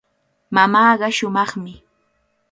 [0.55, 1.73] Mamaaqa shumaqmi.